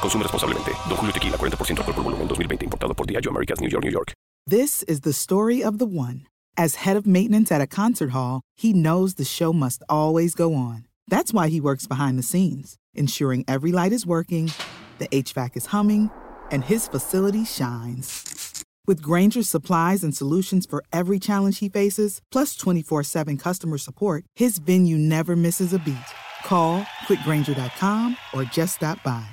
[0.00, 0.72] Consume responsablemente.
[0.88, 2.66] Don Julio Tequila, 40% alcohol volumen, 2020.
[2.66, 4.12] Importado por Diageo Americas, New York, New York.
[4.46, 6.26] This is the story of the one.
[6.56, 10.54] As head of maintenance at a concert hall, he knows the show must always go
[10.54, 10.86] on.
[11.08, 14.52] That's why he works behind the scenes, ensuring every light is working,
[14.98, 16.10] the HVAC is humming,
[16.50, 18.64] and his facility shines.
[18.86, 24.24] With Granger's supplies and solutions for every challenge he faces, plus 24 7 customer support,
[24.36, 25.96] his venue never misses a beat.
[26.44, 29.26] Call quickgranger.com or just stop by.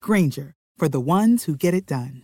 [0.00, 2.22] Granger, for the ones who get it done.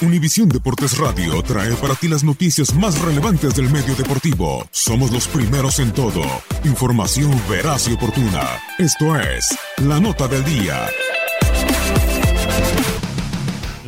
[0.00, 4.64] Univisión Deportes Radio trae para ti las noticias más relevantes del medio deportivo.
[4.70, 6.22] Somos los primeros en todo.
[6.64, 8.44] Información veraz y oportuna.
[8.78, 10.86] Esto es La Nota del Día.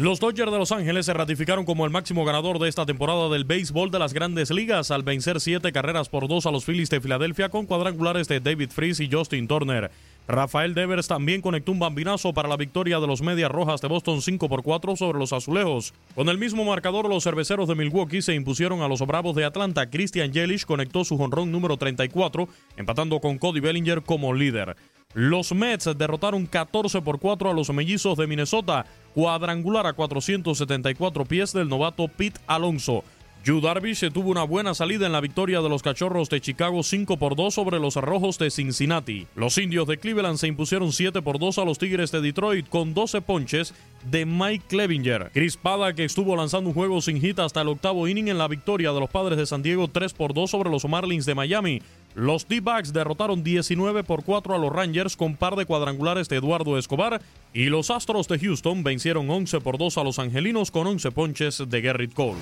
[0.00, 3.44] Los Dodgers de Los Ángeles se ratificaron como el máximo ganador de esta temporada del
[3.44, 7.02] béisbol de las grandes ligas al vencer siete carreras por dos a los Phillies de
[7.02, 9.90] Filadelfia con cuadrangulares de David Freese y Justin Turner.
[10.30, 14.22] Rafael Devers también conectó un bambinazo para la victoria de los Medias Rojas de Boston
[14.22, 15.92] 5 por 4 sobre los Azulejos.
[16.14, 19.90] Con el mismo marcador, los cerveceros de Milwaukee se impusieron a los Bravos de Atlanta.
[19.90, 24.76] Christian Yelich conectó su jonrón número 34, empatando con Cody Bellinger como líder.
[25.14, 31.52] Los Mets derrotaron 14 por 4 a los mellizos de Minnesota, cuadrangular a 474 pies
[31.52, 33.02] del novato Pete Alonso.
[33.42, 37.16] Yu Darvish tuvo una buena salida en la victoria de los Cachorros de Chicago 5
[37.16, 39.26] por 2 sobre los Rojos de Cincinnati.
[39.34, 42.92] Los Indios de Cleveland se impusieron 7 por 2 a los Tigres de Detroit con
[42.92, 43.72] 12 ponches
[44.10, 45.30] de Mike Clevinger.
[45.32, 48.46] Chris Pada, que estuvo lanzando un juego sin hit hasta el octavo inning en la
[48.46, 51.80] victoria de los Padres de San Diego 3 por 2 sobre los Marlins de Miami.
[52.14, 56.76] Los D-Backs derrotaron 19 por 4 a los Rangers con par de cuadrangulares de Eduardo
[56.76, 57.22] Escobar
[57.54, 61.64] y los Astros de Houston vencieron 11 por 2 a los Angelinos con 11 ponches
[61.66, 62.40] de Garrett Cole.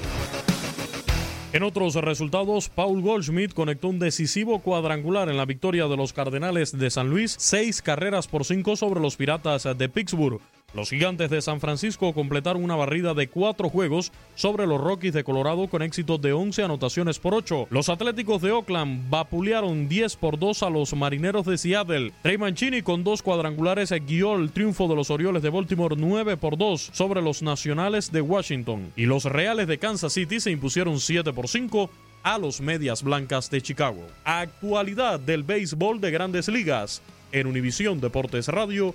[1.50, 6.76] En otros resultados, Paul Goldschmidt conectó un decisivo cuadrangular en la victoria de los Cardenales
[6.76, 10.42] de San Luis, seis carreras por cinco sobre los Piratas de Pittsburgh.
[10.74, 15.24] Los gigantes de San Francisco completaron una barrida de cuatro juegos sobre los Rockies de
[15.24, 17.68] Colorado con éxito de 11 anotaciones por 8.
[17.70, 22.12] Los Atléticos de Oakland vapulearon 10 por 2 a los Marineros de Seattle.
[22.20, 26.58] Trey Mancini con dos cuadrangulares guió el triunfo de los Orioles de Baltimore 9 por
[26.58, 28.92] 2 sobre los Nacionales de Washington.
[28.94, 31.88] Y los Reales de Kansas City se impusieron 7 por 5
[32.22, 34.06] a los Medias Blancas de Chicago.
[34.22, 37.00] Actualidad del béisbol de grandes ligas.
[37.32, 38.94] En Univisión Deportes Radio,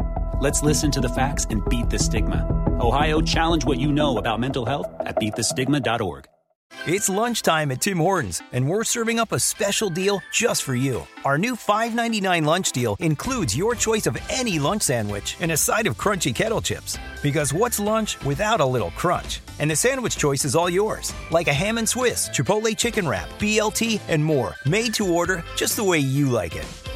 [0.41, 2.47] Let's listen to the facts and beat the stigma.
[2.81, 6.25] Ohio, challenge what you know about mental health at beatthestigma.org.
[6.87, 11.05] It's lunchtime at Tim Hortons, and we're serving up a special deal just for you.
[11.25, 15.85] Our new $5.99 lunch deal includes your choice of any lunch sandwich and a side
[15.85, 16.97] of crunchy kettle chips.
[17.21, 19.41] Because what's lunch without a little crunch?
[19.59, 23.29] And the sandwich choice is all yours, like a ham and Swiss, Chipotle chicken wrap,
[23.37, 26.65] BLT, and more, made to order just the way you like it.